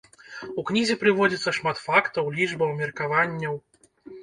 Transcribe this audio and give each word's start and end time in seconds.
У 0.61 0.63
кнізе 0.69 0.95
прыводзіцца 1.03 1.53
шмат 1.59 1.77
фактаў, 1.85 2.33
лічбаў, 2.41 2.75
меркаванняў. 2.83 3.63